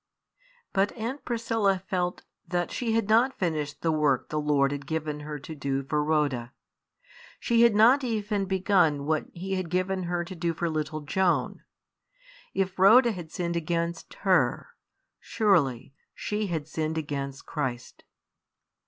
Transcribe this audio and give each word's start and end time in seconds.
But 0.73 0.91
Aunt 0.93 1.23
Priscilla 1.25 1.83
felt 1.87 2.23
that 2.47 2.71
she 2.71 2.93
had 2.93 3.07
not 3.07 3.37
finished 3.37 3.83
the 3.83 3.91
work 3.91 4.29
the 4.29 4.41
Lord 4.41 4.71
had 4.71 4.87
given 4.87 5.19
her 5.19 5.37
to 5.37 5.53
do 5.53 5.83
for 5.83 6.03
Rhoda; 6.03 6.53
she 7.39 7.61
had 7.61 7.75
not 7.75 8.03
even 8.03 8.45
begun 8.45 9.05
what 9.05 9.27
He 9.31 9.53
had 9.57 9.69
given 9.69 10.05
her 10.05 10.23
to 10.25 10.33
do 10.33 10.55
for 10.55 10.71
little 10.71 11.01
Joan. 11.01 11.61
If 12.51 12.79
Rhoda 12.79 13.11
had 13.11 13.31
sinned 13.31 13.55
against 13.55 14.15
her, 14.25 14.69
surely 15.19 15.93
she 16.15 16.47
had 16.47 16.67
sinned 16.67 16.97
against 16.97 17.45
Christ. 17.45 18.03